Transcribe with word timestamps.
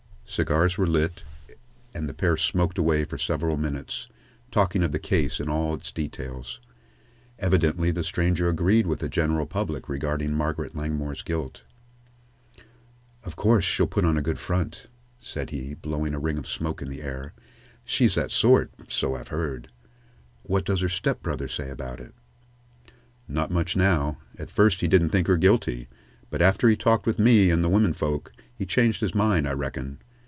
Cigars 0.25 0.77
were 0.77 0.87
lit, 0.87 1.25
and 1.93 2.07
the 2.07 2.13
pair 2.13 2.37
smoked 2.37 2.77
away 2.77 3.03
for 3.03 3.17
several 3.17 3.57
minutes, 3.57 4.07
talking 4.49 4.81
of 4.81 4.93
the 4.93 4.97
case 4.97 5.41
in 5.41 5.49
all 5.49 5.73
of 5.73 5.81
its 5.81 5.91
details. 5.91 6.61
Evidently 7.37 7.91
the 7.91 8.01
stranger 8.05 8.47
agreed 8.47 8.87
with 8.87 8.99
the 8.99 9.09
general 9.09 9.45
public 9.45 9.89
regarding 9.89 10.33
Margaret 10.33 10.73
Langmore's 10.73 11.21
guilt. 11.21 11.63
"Of 13.25 13.35
course 13.35 13.65
she'll 13.65 13.87
put 13.87 14.05
on 14.05 14.15
a 14.15 14.21
good 14.21 14.39
front," 14.39 14.87
said 15.19 15.49
he, 15.49 15.73
blowing 15.73 16.13
a 16.13 16.19
ring 16.19 16.37
of 16.37 16.47
smoke 16.47 16.81
into 16.81 16.93
the 16.95 17.01
air. 17.03 17.33
"She's 17.83 18.15
that 18.15 18.31
sort 18.31 18.71
so 18.89 19.15
I've 19.15 19.27
heard. 19.35 19.67
What 20.43 20.63
does 20.63 20.79
her 20.79 20.87
stepbrother 20.87 21.49
say 21.49 21.69
about 21.69 21.99
it?" 21.99 22.13
"Not 23.27 23.51
much, 23.51 23.75
now. 23.75 24.17
At 24.39 24.49
first 24.49 24.79
he 24.79 24.87
didn't 24.87 25.09
think 25.09 25.27
her 25.27 25.35
guilty, 25.35 25.89
but 26.29 26.41
after 26.41 26.69
he 26.69 26.77
talked 26.77 27.05
with 27.05 27.19
me 27.19 27.49
and 27.51 27.61
the 27.61 27.67
women 27.69 27.91
folks, 27.91 28.31
he 28.55 28.65
changed 28.65 29.01
his 29.01 29.13
mind, 29.13 29.45
I 29.45 29.51
reckon. 29.51 29.97